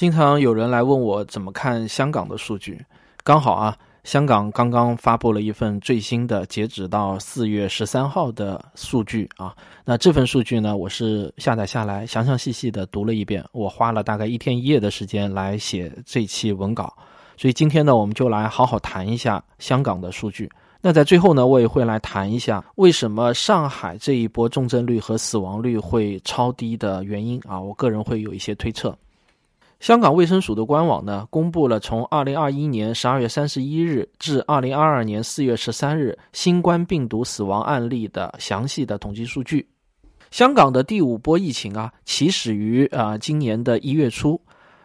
[0.00, 2.82] 经常有人来问我怎么看香港的数据，
[3.22, 9.54] 刚好啊，香港刚刚发布了一份最新的截止到四月十三号的数据啊。
[9.84, 16.96] 那这份数据呢，我是下载下来，详详细细的读了一遍，我花了大概一天一夜的时间来写这期文稿。
[17.36, 20.50] 所以今天呢，我们就来好好谈一下香港的数据。
[20.80, 27.60] 那在最后呢，我也会来谈一下为什么上海这一波重症率和死亡率会超低的原因啊。
[27.60, 28.96] 我个人会有一些推测。
[29.80, 39.66] 香港卫生署的官网呢，公布了从二零二一年十二月三十一日至二零二二年四月十三日新冠病毒死亡案例的详细的统计数据。
[40.30, 44.38] 香港的第五波疫情啊，起始于啊今年的一月初，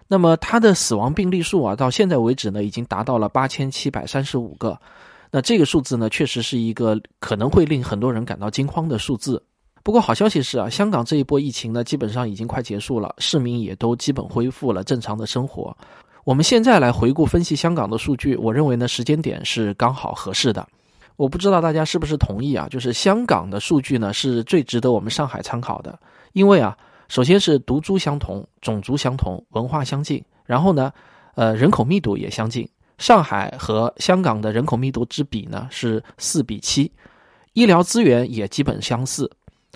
[0.08, 4.80] 那么它的死亡病例数啊，到现在为止呢，已经达到了八千七百三十五个。
[5.30, 9.44] 那这个数字呢，确实是一个可能会令很多人感到惊慌的数字。
[9.86, 15.78] 不过好消息是啊，香港这一波疫情呢，基本上已经快结束了，市民也都基本恢复了正常的生活。
[16.24, 20.68] 我们现在来回顾分析香港的数据，我认为呢，时间点是刚好合适的。
[21.18, 22.68] 我不知道大家是不是同意啊？
[22.68, 26.00] 就是香港的数据呢，是最值得我们上海参考的，
[26.34, 26.76] 因为啊，
[27.08, 30.92] 首先是毒株相同、种族相同、文化相近，然后呢，
[31.36, 32.68] 呃，人口密度也相近。
[32.98, 36.92] 上海和香港的人口密度之比呢是四比七，
[37.54, 39.30] 医疗资源也基本相似。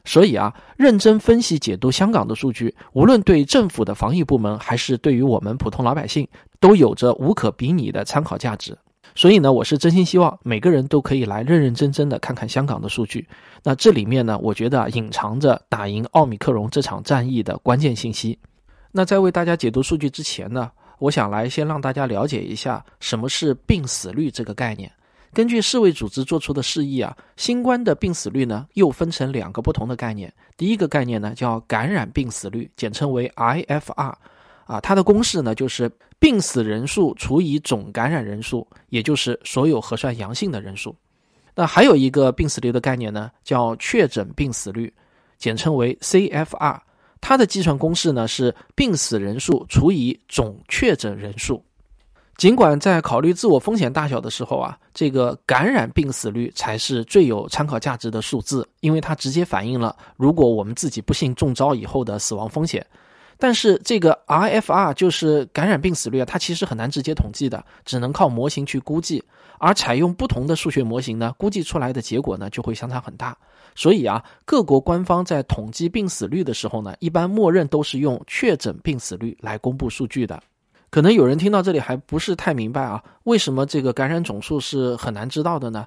[0.09, 6.27] 所以啊，认真分析解读香港的数据，无论对政府的防疫部门，还是对于我们普通老百姓，
[6.59, 8.75] 都有着无可比拟的参考价值。
[9.13, 13.27] 所以呢，我是真心希望每个人都可以来认认真真的看看香港的数据。
[13.61, 18.35] 那这里面呢，我觉得隐藏着打赢奥密克戎这场战役的关键信息。
[18.91, 24.91] 那在为大家解读数据之前呢，我想来先让大家了解一下什么是病死率这个概念。
[25.33, 30.33] 根据世卫组织做出的示意啊，新冠的病死率呢又分成两个不同的概念。
[30.57, 34.13] 第一个概念呢叫感染病死率，简称为 IFR，
[34.65, 40.95] 啊，它的公式呢就是病死人数除以总感染人数，也就是所有核酸阳性的人数。
[41.55, 44.91] 那还有一个病死率的概念呢叫确诊病死率，
[45.37, 46.79] 简称为 CFR，
[47.21, 51.63] 它的计算公式呢是病死人数除以总确诊人数。
[52.39, 62.83] 尽管在考虑自我风险大小的时候啊，这个感染病死率才是最有参考价值的数字，因为它直接反映了如果我们自己不幸中招以后的死亡风险。
[63.37, 69.21] 但是这个 RFR 就是感染病死率啊，它其实很难直接统计的，只能靠模型去估计。
[69.57, 73.37] 而采用不同的数学模型呢，估计出来的结果呢就会相差很大。
[73.75, 80.41] 所以啊，各国官方在统计病死率的时候呢，一般默认都是用确诊病死率来公布数据的。
[80.89, 85.85] 可能有人听到这里还不是太明白啊，为什么这个感染总数是很难知道的呢？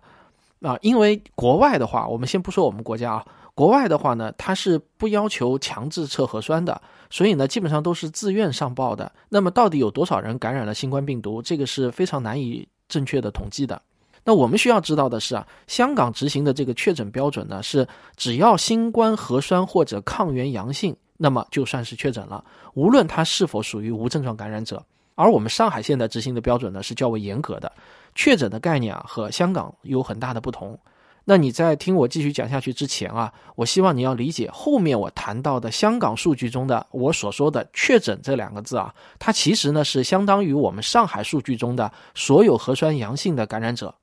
[0.61, 6.81] 啊，因为国外的话，我们先不说我们国家啊，国外的话呢，它是不要求强制测核酸的，
[7.11, 9.11] 所以呢，基本上都是自愿上报的。
[9.29, 13.83] 那么，到底有多少人感染了新冠病毒，这个是非常难以正确的统计的。
[14.25, 17.85] 那我们需要知道的是啊，香港执行的这个确诊标准呢，是
[18.17, 20.97] 只要新冠核酸或者抗原阳性。
[21.23, 22.45] 那么就算是确诊了，
[22.75, 24.85] 无论他是否属于无症状感染者。
[25.15, 27.71] 而我们上海现在执行的标准呢是较为严格的，
[28.17, 30.77] 确诊的概念啊和香港有很大的不同。
[31.25, 43.95] 那你在听我继续讲下去之前啊，我希望你要理解后面我谈到的香港数据中的我所说的确诊这两个字啊，它其实呢是相当于我们上海数据中的所有核酸阳性的感染者，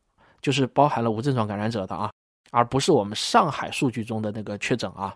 [0.41, 2.09] 就是包含了无症状感染者的啊，
[2.51, 5.13] 而不是我们上海数据中的那个确诊啊。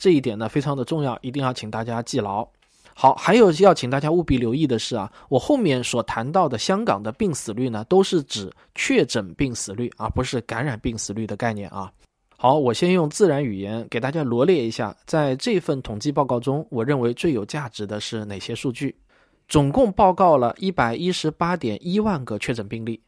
[0.00, 2.48] 这一点呢非常的重要，一定要请大家记牢。
[2.94, 11.92] 好，还有要请大家务必留意的是啊，我后面所谈到的香港的病死率呢，都是指确诊病死率，而不是感染病死率的概念啊。
[12.36, 18.96] 好，我先用自然语言给大家罗列一下，在这份统计报告中，我认为最有价值的是哪些数据？
[19.48, 22.98] 总共报告了一百一十八点一万个确诊病例。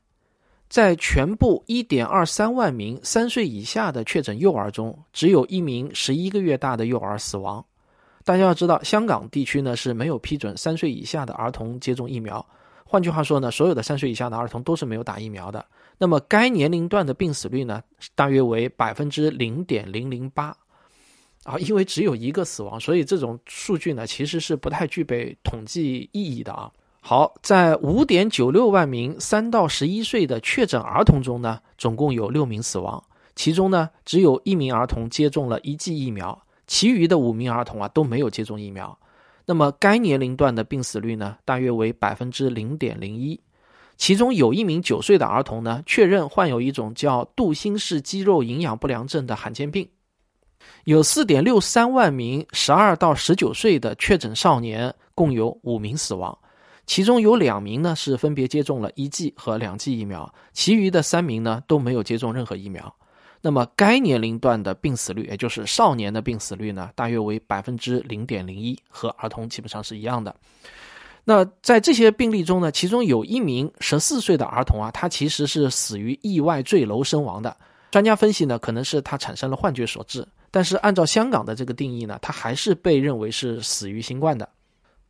[0.73, 7.63] 在全部1.23万名三岁以下的确诊幼儿中，只有一名十一个月大的幼儿死亡。
[8.25, 12.43] 大家要知道，香港地区呢是没有批准三岁以下的儿童接种疫苗。
[12.87, 15.63] 换句话说呢，所有的三岁以下的儿童都是没有打疫苗的。
[15.99, 17.83] 那么该年龄段的病死率呢，
[18.15, 20.57] 大约为百分之零点零零八。
[21.45, 26.73] 啊，因为只有一个死亡，所以这种数据呢其实是不太具备统计意义的啊。
[27.05, 33.03] 好，在五点九六万名三到十一岁的确诊儿童中呢，总共有六名死亡，
[33.35, 38.97] 其中呢，只有一名儿童接种了一剂疫苗，其余的五名儿童啊都没有接种疫苗。
[39.45, 43.39] 那么该年龄段的病死率呢，大约为百分之零点零一，
[43.97, 49.87] 其中有一名九岁的儿童呢，确认患有一种叫杜兴氏肌肉营养不良症的罕见病。
[50.85, 56.39] 有四点六三万名十二到十九岁的确诊少年，共有五名死亡。
[56.87, 62.95] 其中有两名呢是分别接种了一剂和两剂疫苗，其余的三名呢都没有接种任何疫苗。
[63.41, 70.35] 那么该年龄段的病死率，也就是少年的病死率呢，大约为百分之零点零一，和儿童基本上是一样的。
[71.25, 77.57] 那在这些病例中呢，其中有一名十四岁的儿童啊，他其实是死于意外坠楼身亡的。
[77.91, 80.27] 专家分析呢，可能是他产生了幻觉所致。
[80.51, 84.49] 但是按照香港的这个定义呢，他还是被认为是死于新冠的。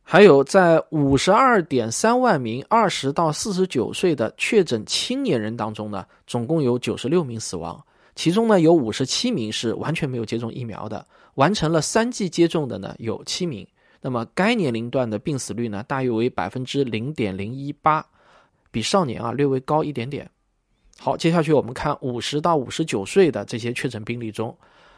[0.03, 7.83] 还有在五十二点三万名二十到四十九岁的确诊青年人当中呢，总共有九十六名死亡，
[8.13, 11.03] 其中呢有五十七名是完全没有接种疫苗的，
[11.35, 13.65] 完成了三剂接种的呢有七名。
[14.01, 18.05] 那么该年龄段的病死率呢，大约为百分之零点零一八，
[18.69, 20.29] 比少年啊略微高一点点。
[20.99, 24.55] 好，接下去我们看五十到五十九岁的这些确诊病例中，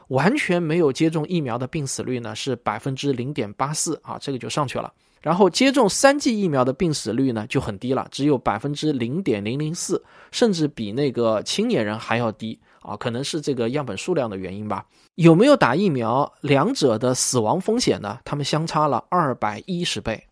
[0.09, 4.91] 完全没有接种疫苗的病死率呢是百分之零点八四啊，这个就上去了。
[5.21, 12.59] 然后接种三剂疫苗的病死率呢就很低了，只有百分之零点零零四，甚至比那个青年人还要低。
[12.81, 14.85] 啊，可能是这个样本数量的原因吧。
[15.15, 18.19] 有没有打疫苗，两者的死亡风险呢？
[18.23, 20.23] 他们相差了二百一十倍。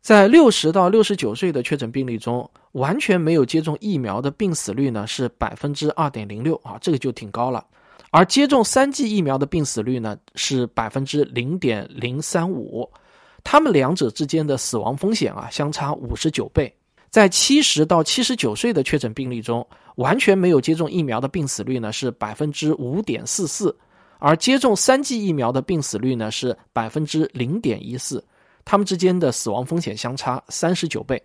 [0.00, 7.66] 在六十到六十九岁的确诊病例中，完全没有接种疫苗的病死率呢是百分之二点零六啊，这个就挺高了。
[8.16, 12.90] 而接种三剂疫苗的病死率呢是百分之零点零三五，
[13.44, 16.74] 他们两者之间的死亡风险啊相差五十九倍。
[17.10, 19.66] 在七十到七十九岁的确诊病例中，
[19.96, 23.76] 完全没有接种疫苗的病死率呢是百分之五点四四，
[24.18, 28.24] 而接种三剂疫苗的病死率呢是百分之零点一四，
[28.64, 31.22] 他们之间的死亡风险相差三十九倍。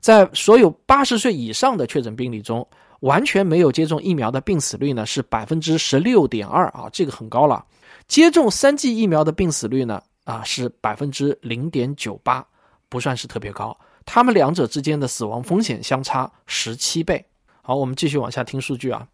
[0.00, 2.68] 在所有八十岁以上的确诊病例中，
[3.00, 7.64] 完全没有接种疫苗的病死率呢是百分之十六点二啊，这个很高了。
[8.08, 12.44] 接种三剂疫苗的病死率呢啊是百分之零点九八，
[12.88, 13.76] 不算是特别高。
[14.04, 17.24] 他们两者之间的死亡风险相差十七倍。
[17.62, 19.06] 好，我们继续往下听数据啊。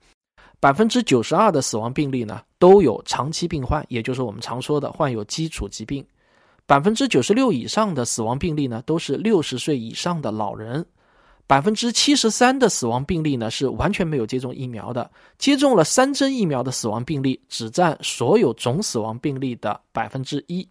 [0.59, 6.05] 百分之九十二的死亡病例呢都有长期病患，也就是我们常说的患有基础疾病。
[6.65, 10.85] 百分之九十六以上的死亡病例呢都是六十岁以上的老人。
[11.47, 20.69] 百分之七十三的死亡病例呢是完全没有接种疫苗的，接种了三针疫苗的死亡病例只占所有总死亡病例的百分之一。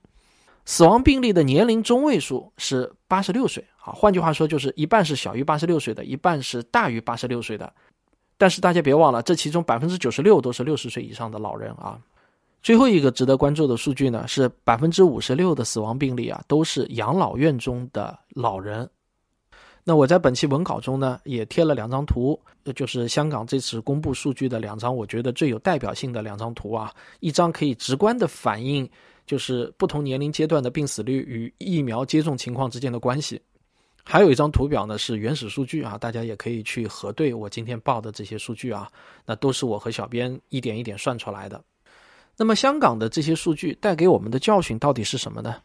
[0.66, 7.72] 死亡病例的年龄中位数是八十六岁啊，换句话说就是一半是小于八十六岁的，一半是大于八十六岁的。
[8.38, 11.98] 但是大家别忘了，这其中百分之九十六都是六十岁以上的老人啊。
[12.62, 18.90] 最后一个值得关注的数据呢，是百分之五十六的死亡病例啊都是养老院中的老人。
[19.86, 22.38] 那我在本期文稿中呢也贴了两张图，
[22.76, 26.92] 就是香港这次公布数据的两张，我觉得最有代表性的两张图啊，
[27.22, 28.90] 一张可以直观的反映。
[29.28, 33.42] 就是不同年龄阶段的病死率与疫苗接种情况之间的关系。
[34.04, 38.88] 还有一张图表呢，是原始数据啊，大家也可以去核对我今天报的这些数据啊，
[39.26, 41.60] 那都是我和小编一点一点算出来的。
[42.38, 45.56] 那么香港的这些数据带给我们的教训到底是什么呢？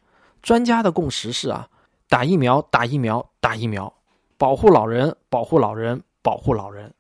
[0.40, 1.68] 专家的共识是啊，
[2.08, 3.92] 打疫苗，打疫苗，打疫苗，
[4.40, 6.94] 保护老人，保护老人，保护老人。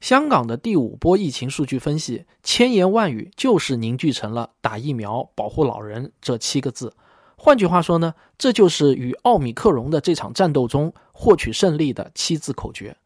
[0.00, 6.96] 香港的第五波疫情数据分析，千言万语就是凝聚成了“打疫苗，保护老人”这七个字。
[7.36, 12.96] 换句话说呢，这就是与奥米克戎的这场战斗中获取胜利的七字口诀。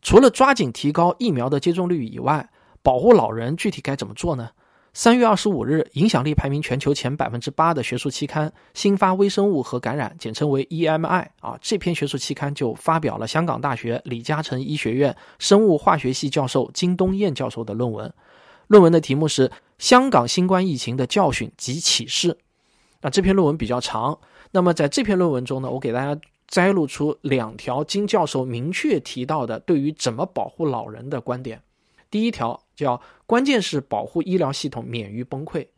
[0.00, 2.48] 除了抓紧提高疫苗的接种率以外，
[2.84, 4.50] 保护老人具体该怎么做呢？
[5.00, 18.12] 三月二十五日，影响力排名全球前百分之八的学术期刊《新发微生物和感染》，简称为 EMI 啊，这篇学术期刊就发表了香港大学李嘉诚医学院生物化学系教授金东彦教授的论文。
[18.66, 22.32] 论文的题目是《香港新冠疫情的教训及启示》。
[23.00, 24.18] 那这篇论文比较长，
[24.50, 31.62] 那么在这篇论文中呢，我给大家摘录出两条金教授明确提到的对于怎么保护老人的观点。
[32.10, 35.68] 第一条叫关键是保护医疗系统免于崩溃。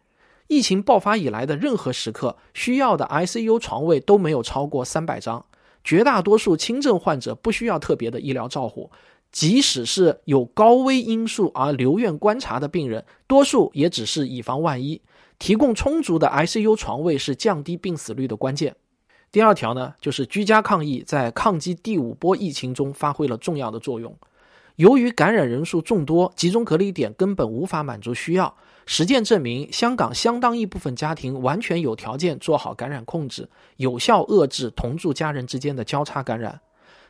[0.47, 5.45] 疫情爆发以来的任何时刻，需要的 ICU 床位都没有超过三百张，
[5.85, 8.91] 绝大多数轻症患者不需要特别的医疗照护，
[9.31, 15.01] 即使是有高危因素而留院观察的病人，多数也只是以防万一。
[15.39, 18.77] 提供充足的 ICU 床位是降低病死率的关键。
[19.33, 24.15] 第二条呢，就是居家抗疫在抗击第五波疫情中发挥了重要的作用。
[24.81, 28.57] 由于感染人数众多，集中隔离点根本无法满足需要。
[28.87, 36.63] 实践证明，香港相当一部分家庭完全有条件做好感染控制，有效遏制同住家人之间的交叉感染。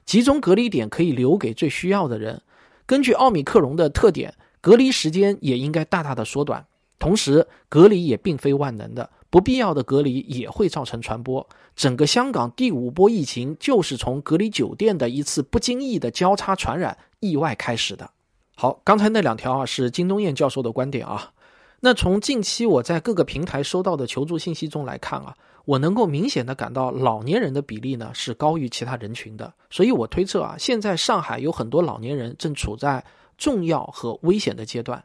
[0.04, 2.42] 集中隔离点可以留给最需要的人。
[2.86, 6.66] 根据奥密克戎的特点，隔离时间也应该大大的缩短。
[6.98, 11.48] 同时，隔离也并非万能的，不必要的隔离也会造成传播。
[11.76, 18.10] 整个香港第五波疫情就是从隔离酒店的一次不经意的交叉传染意外开始的。
[18.56, 21.32] 好，刚才那两条啊是金东彦教授的观点啊。
[21.80, 25.34] 那从近期我在各个平台收到的求助信息中来看啊，
[25.64, 29.50] 我能够明显的感到老年人的比例呢是高于其他人群的。
[29.70, 33.02] 所以我推测啊，现在上海有很多老年人正处在
[33.38, 35.02] 重要和危险的阶段。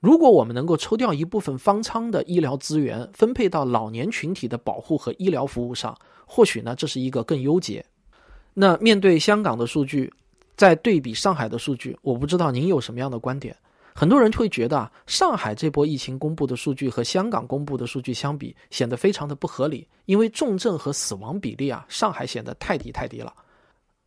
[0.00, 7.84] 如果我们能够抽调一部分方舱的医疗资源分配到老年群体的保护和医疗服务上，或许呢这是一个更优解。
[8.54, 10.12] 那面对香港的数据，
[10.60, 13.56] 再对比上海的数据，我不知道您有什么样的观点？
[13.94, 23.32] 很多人会觉得啊，上海这波疫情公布的数据和香港公布的数据相比，显得非常的不合理，因为重症和死亡比例啊，上海显得太低太低了。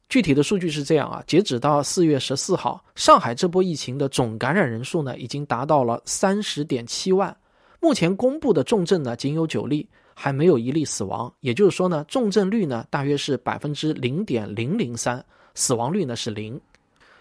[0.09, 7.35] 具体的数据是这样啊，截止到四月十四号，上海这波疫情的总感染人数呢，已经达到了三十点七万。
[7.79, 11.33] 目前公布的重症呢，仅有九例，还没有一例死亡。
[11.39, 16.59] 也就是说呢，重症率呢，大约是百分之零点零零三，死亡率呢是零。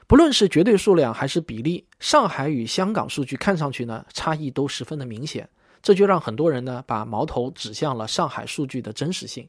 [0.06, 5.48] 不论是绝对数量还是比例，上海与香港数据看上去呢，差异都十分的明显。
[5.80, 9.48] 这就让很多人呢，把矛头指向了上海数据的真实性。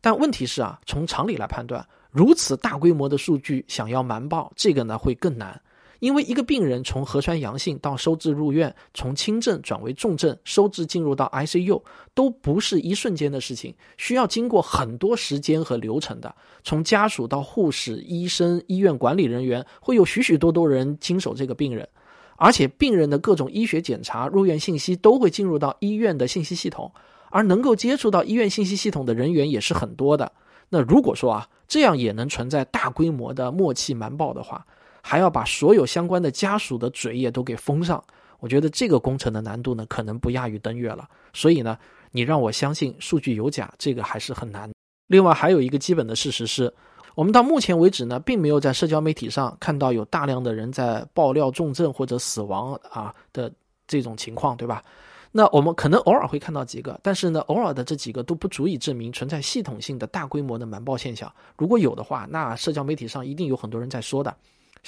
[0.00, 1.84] 但问题是啊，从常理来判断。
[2.10, 5.60] 如此大规模的数据想要瞒报，这个呢会更难，
[6.00, 11.82] 因为一个病人从核酸阳性到收治入院，从轻症转为重症，收治进入到 ICU，
[12.14, 16.34] 都不是一瞬间的事情，需要经过很多时间和流程的。
[16.62, 21.88] 从家属到护士、医生、医院管理人员，会有许许多多人经手这个病人，
[22.36, 26.92] 而且病人的各种医学检查、入院信息都会进入到医院的信息系统，
[27.30, 30.30] 而能够接触到医院信息系统的人员也是很多的。
[30.68, 34.64] 那如果说啊，这样也能存在大规模的默契瞒报的话，
[35.08, 38.04] 还要把所有相关的家属的嘴也都给封上，
[38.40, 41.08] 我觉得这个工程的难度呢，可能不亚于登月了。
[41.32, 41.78] 所以呢，
[42.10, 44.70] 你让我相信数据有假，这个还是很难。
[45.06, 46.70] 另外还有一个基本的事实是，
[47.14, 53.50] 我们到目前为止呢，并没有在社交媒体上看到有大量的人在爆料重症或者死亡啊的
[53.86, 54.84] 这种情况，对吧？
[55.32, 61.32] 那我们可能偶尔会看到几个，但是呢，偶尔的这几个都不足以证明存在系统性的大规模的瞒报现象。
[61.56, 64.36] 如果有的话，那社交媒体上一定有很多人在说的，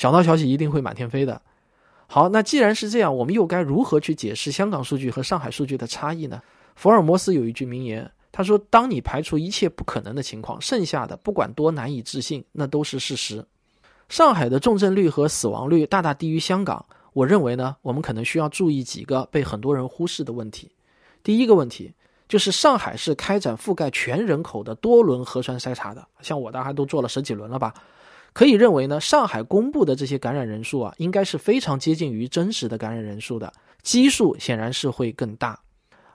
[0.00, 1.42] 小道消息一定会满天飞的。
[2.06, 6.40] 好，那既然是这样，我们又该如何去解释香港数据和上海数据的差异呢？
[6.74, 13.44] 福尔摩斯有一句名言，他说：“当你排除一切不可能的情况，剩下的不管多难以置信，那都是事实。”
[14.08, 16.82] 上海的重症率和死亡率大大低于香港。
[17.12, 20.70] 我认为呢，我们可能需要注意几个被很多人忽视的问题。
[21.22, 21.92] 第一个问题
[22.26, 27.74] 就是上海是开展覆盖全人口的多轮核酸筛查的，像我大概都做了十几轮了吧。
[28.32, 35.58] 可以认为呢，上海公布的这些感染人数啊，应该是非常接近于真实的感染人数的，基数显然是会更大。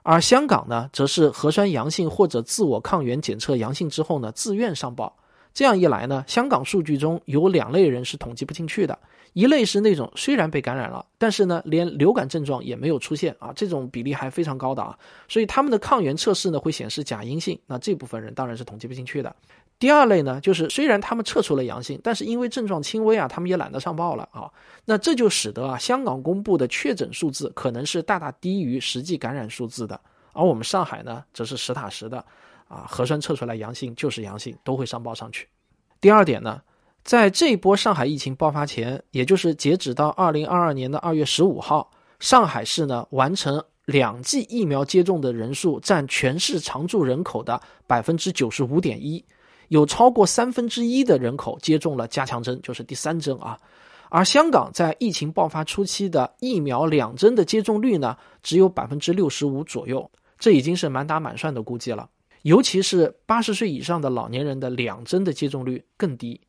[0.04, 5.16] 而香港呢，则是核酸阳性或者自我抗原检测阳性之后呢，自愿上报。
[5.54, 8.98] 这样一来呢，香港数据中有两类人是统计不进去的。
[9.32, 19.36] 一类是那种虽然被感染了，但是呢，连流感症状也没有出现啊，这种比例还非常高的啊，所以他们的抗原测试呢会显示假阴性，那这部分人当然是统计不进去的。
[19.78, 24.50] 第二类呢，就是虽然他们测出了阳性，但是因为症状轻微啊，他们也懒得上报了啊，
[24.86, 30.00] 那这就使得啊，香港公布的确诊数字可能是大大低于实际感染数字的，
[30.34, 32.24] 而我们上海呢，则是实打实的
[32.68, 35.48] 啊，核酸测出来阳性就是阳性，都会上报上去。
[36.00, 36.62] 第二点呢。
[37.04, 49.24] 在这一波上海疫情爆发前，也就是截止到二零二二年的二月十五号，上海市呢完成两剂疫苗接种的人数占全市常住人口的百分之九十五点一，
[49.76, 53.60] 有超过三分之一的人口接种了加强针，就是第三针啊。
[54.10, 62.10] 而香港在疫情爆发初期的疫苗两针的接种率呢，只有百分之六十五左右，这已经是满打满算的估计了。
[62.44, 66.40] 尤其是八十岁以上的老年人的两针的接种率更低。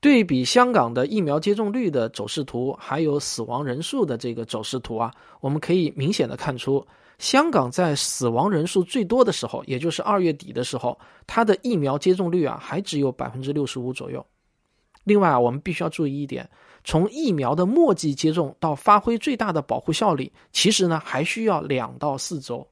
[0.00, 6.82] 对比香港的疫苗接种率的走势图，还有死亡人数的这个走势图啊，我们可以明显的看出，
[7.20, 14.24] 香港在死亡人数最多的时候，也就是二月底的时候，它的疫苗接种率啊还只有百分之六十五左右。
[15.04, 16.48] 另外啊，我们必须要注意一点，
[16.82, 22.66] 从疫苗的末季接种到发挥最大的保护效力，其实呢还需要两到四周。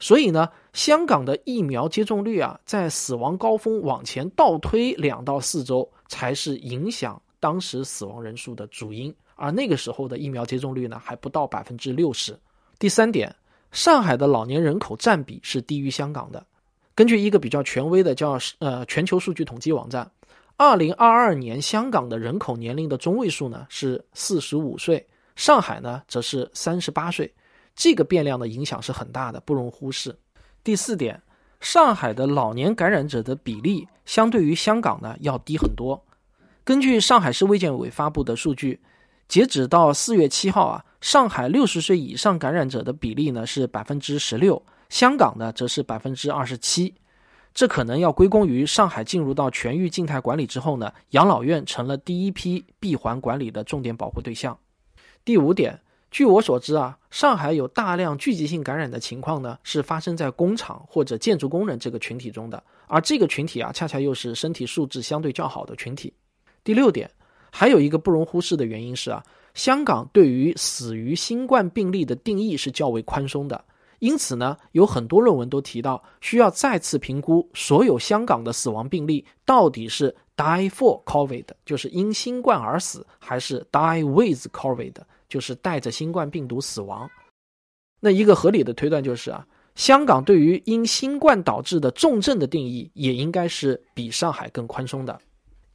[0.00, 9.14] 所以呢，香港的疫苗接种率啊，在死亡高峰往前倒推两到四周，才是影响当时死亡人数的主因。
[9.36, 12.36] 而那个时候的疫苗接种率呢，还不到百分之六十。
[12.78, 13.34] 第三点，
[13.76, 16.42] 上海的老年人口占比是低于香港的。
[16.94, 20.10] 根据一个比较权威的叫呃全球数据统计网站，
[20.56, 25.06] 二零二二年香港的人口年龄的中位数呢是四十五岁，
[25.36, 27.30] 上海呢则是三十八岁。
[27.74, 30.16] 这个变量的影响是很大的，不容忽视。
[30.64, 31.20] 第四点，
[31.60, 36.02] 上海的老年感染者的比例相对于香港呢要低很多。
[36.64, 38.80] 根据上海市卫健委发布的数据，
[39.28, 46.94] 截止到四月七号啊，上海六十岁以上感染者的比例呢是百分之十六，香港呢则是百分之二十七。
[47.54, 54.58] 这可能要归功于上海进入到全域静态管理之后呢，养老院成了第一批闭环管理的重点保护对象。
[55.24, 55.80] 第五点。
[56.08, 66.14] 据我所知啊，上海有大量聚集性感染的情况呢，是发生在工厂或者建筑工人这个群体中的，而这个群体啊，恰恰又是身体素质相对较好的群体。
[66.62, 67.10] 第六点，
[67.50, 69.22] 还有一个不容忽视的原因是啊，
[69.56, 73.64] 香港对于死于新冠病例的定义是较为宽松的，
[73.98, 84.94] 因此呢，有很多论文都提到需要再次评估所有香港的死亡病例到底是 die for COVID，就是因新冠而死，还是 die with COVID。
[85.28, 87.10] 就是带着新冠病毒死亡，
[87.98, 89.44] 那一个合理的推断就是啊，
[89.74, 95.20] 香港对于因新冠导致的重症的定义也应该是比上海更宽松的。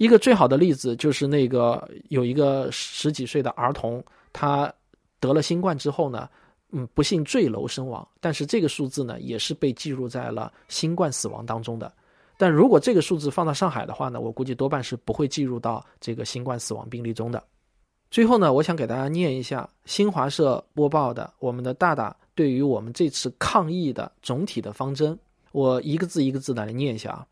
[0.02, 4.04] 一个最好的例子就是那个有一个十几岁的儿童，
[4.34, 4.74] 他
[5.20, 6.28] 得了新冠之后呢，
[6.72, 11.94] 嗯，不幸坠楼身亡，但是这个数字呢也是被记录在了新冠死亡当中的。
[12.36, 17.44] 但如果这个数字放到上海的话呢，我估计多半是不会计入到这个新冠死亡病例中的。
[18.10, 25.16] 最后呢，我想给大家念一下新华社播报的我们的大大对于我们这次抗疫的总体的方针，
[25.52, 27.28] 我一个字一个字的来念一下啊。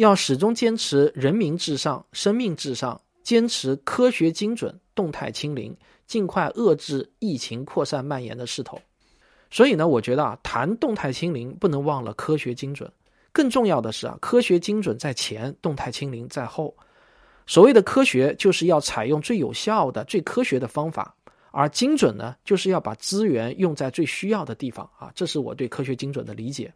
[0.00, 5.76] 要始终坚持人民至上、生命至上，坚持科学精准、动态清零，
[6.06, 8.80] 尽快遏制疫情扩散蔓延的势头。
[9.50, 12.90] 所以呢，我觉得啊，谈动态清零不能忘了科学精准，
[13.30, 16.74] 更重要的是啊，科学精准在前，动态清零在后。
[17.46, 21.14] 所谓的科学，就是要采用最有效的、最科学的方法；
[21.50, 25.12] 而精准呢，就是要把资源用在最需要的地方啊。
[25.14, 26.72] 这是我对科学精准的理解。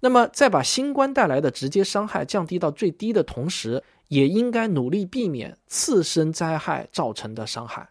[0.00, 7.86] 那么，在把新冠带来的直接伤害降低到最低的同时，也应该努力避免次生灾害造成的伤害。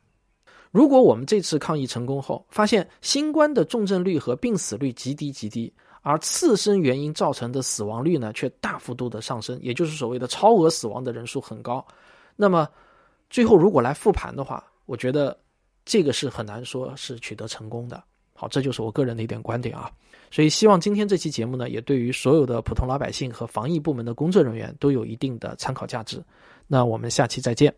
[0.72, 11.86] 如果我们这次抗疫成功后，发现新冠的重症率和病死率极低极低，而次生原因造成的死亡率呢，却大幅度的上升，也就是所谓的超额死亡的人数很高。
[12.36, 12.68] 那么，
[13.30, 15.38] 最后如果来复盘的话，我觉得
[15.86, 18.04] 这个是很难说是取得成功的。
[18.34, 19.92] 好，这就是我个人的一点观点啊。
[20.32, 26.24] 所以希望今天这期节目呢，也对于所有的普通老百姓和防疫部门的工作人员都有一定的参考价值。
[26.68, 27.74] 那我们下期再见。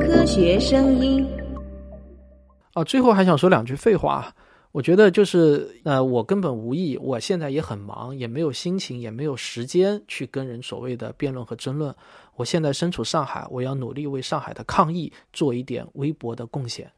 [0.00, 1.26] 科学声音。
[2.72, 4.34] 啊，最后还想说两句废话。
[4.70, 11.92] 我觉得就是，呃，我根本无意，我现在也很忙，也没有心情，也没有时间去跟人所谓的辩论和争论。
[12.36, 16.88] 我现在身处上海，我要努力为上海的抗疫做一点微薄的贡献。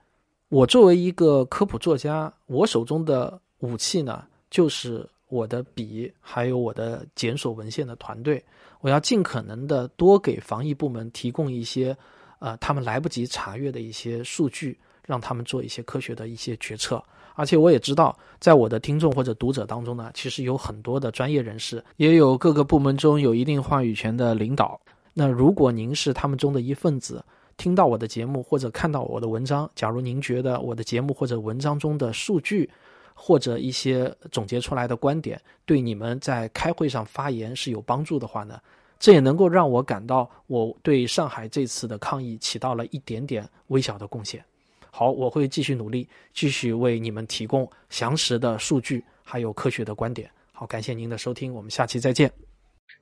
[0.51, 8.45] 我作为一个科普作家，我手中的武器呢，就是我的笔，还有我的检索文献的团队。
[8.81, 11.97] 我要尽可能的多给防疫部门提供一些，
[12.41, 17.01] 呃，他们来不及查阅的一些数据，让他们做一些科学的一些决策。
[17.37, 24.81] 而且我也知道，在我的听众或者读者当中呢，其实有很多的专业人士，也有各个部门中有一定话语权的领导。
[25.15, 27.25] 那如果您是他们中的一份子，
[27.61, 32.69] 听到我的节目或者看到我的文章，假如您觉得我的节目或者文章中的数据，
[33.13, 38.59] 或者一些总结出来的观点，对你们在开会上发言是有帮助的话呢，
[38.99, 44.43] 这也能够让我感到我对上海这次的抗疫起到了一点点微小的贡献。
[44.91, 50.31] 好，我会继续努力，继续为你们提供详实的数据，还有科学的观点。
[50.51, 52.33] 好，感谢您的收听，我们下期再见。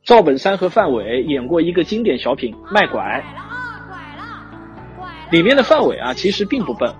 [0.02, 3.00] 赵本山和范伟演过一个经典小品《卖拐》，
[5.30, 6.92] 里面的范伟啊，其实并不笨，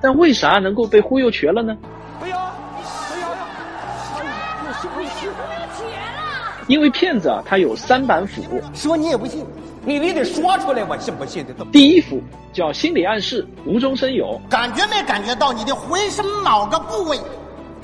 [0.00, 1.76] 但为啥能够被忽悠瘸了呢？
[6.66, 8.42] 因为骗子啊，他有三板斧。
[8.72, 9.44] 说你也不信。
[9.86, 11.64] 你你得说出来，我信不信的都。
[11.66, 12.22] 第一斧
[12.54, 14.40] 叫心理暗示，无中生有。
[14.48, 17.18] 感觉没感觉到你的浑身某个部位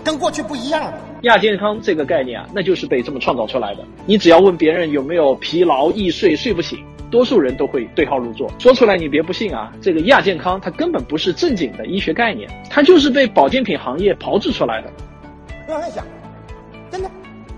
[0.03, 0.91] 跟过去不一样？
[1.23, 3.85] 亚健康这个概念啊，那就是被这么创造出来的。
[4.07, 8.51] 你只要问别人有没有疲劳、易睡、睡不醒，多数人都会对号入座。
[8.59, 14.91] 说出来你别不信啊，这个亚健康它根本不是正经的医学概念，它就是被保健品行业炮制出来的。
[15.67, 16.05] 让人想，
[16.91, 17.11] 真的。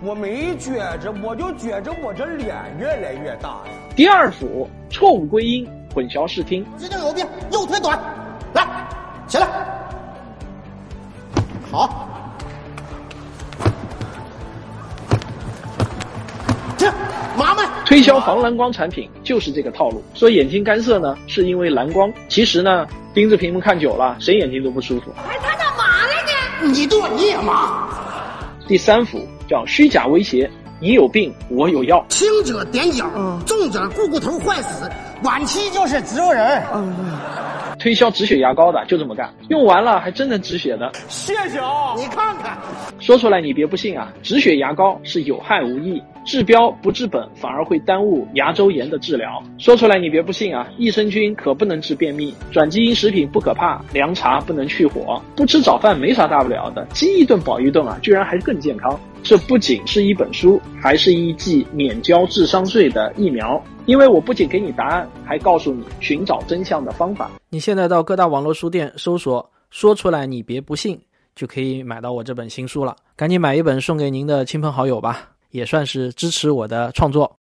[0.05, 3.71] 我没觉着，我就觉着我这脸越来越大呀。
[3.95, 6.67] 第二组错误归因，混淆视听。
[6.77, 7.97] 这就有病，右腿短，
[8.53, 8.67] 来，
[9.29, 9.47] 起来，
[11.71, 12.09] 好，
[17.93, 22.11] 推销防蓝光产品就是这个套路，说眼睛干涩呢，是因为蓝光。
[22.27, 25.13] 其实呢，盯着屏幕看久了，谁眼睛都不舒服。
[25.29, 26.73] 哎，他干嘛呢？
[26.73, 27.87] 你对你也麻。
[28.67, 30.51] 第三幅叫虚假威胁，
[30.81, 32.03] 你有病我有药。
[32.09, 33.07] 轻者点脚，
[33.45, 34.91] 重者股骨头坏死，
[35.23, 36.63] 晚期就是植物人。
[36.73, 36.95] 嗯
[37.79, 40.91] 推销止血牙膏的就这么干，用完了还真能止血的。
[41.09, 42.57] 谢谢啊，你看看，
[43.01, 49.43] 说出来你别不信啊，止血牙膏是有害无益，治标不治本，反而会耽误牙周炎的治疗。
[49.59, 58.99] 说出来你别不信啊，益生菌可不能治便秘，转基因食品不可怕，凉茶不能去火，不吃早饭没啥大不了的，饥一顿饱一顿啊，居然还更健康。
[59.23, 63.63] 这不仅是一本书，还是一剂免交智商税的疫苗。
[63.87, 67.31] 因为我不仅给你答案，还告诉你寻找真相的方法。
[67.49, 71.01] 你现在到各大网络书店搜索“说出来你别不信”，
[71.35, 72.97] 就可以买到我这本新书了。
[73.17, 77.31] 赶紧买一本送给您的亲朋好友吧，也算是支持我的创作。